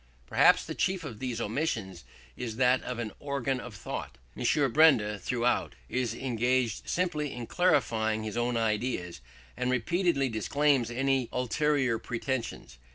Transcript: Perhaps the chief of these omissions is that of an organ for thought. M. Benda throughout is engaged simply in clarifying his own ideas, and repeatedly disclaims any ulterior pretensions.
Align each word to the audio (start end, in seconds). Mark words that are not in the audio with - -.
Perhaps 0.25 0.65
the 0.65 0.73
chief 0.73 1.03
of 1.03 1.19
these 1.19 1.39
omissions 1.39 2.05
is 2.35 2.55
that 2.55 2.81
of 2.81 2.97
an 2.97 3.11
organ 3.19 3.59
for 3.59 3.69
thought. 3.69 4.17
M. 4.35 4.73
Benda 4.73 5.19
throughout 5.19 5.75
is 5.89 6.15
engaged 6.15 6.89
simply 6.89 7.31
in 7.31 7.45
clarifying 7.45 8.23
his 8.23 8.35
own 8.35 8.57
ideas, 8.57 9.21
and 9.55 9.69
repeatedly 9.69 10.27
disclaims 10.27 10.89
any 10.89 11.29
ulterior 11.31 11.99
pretensions. 11.99 12.79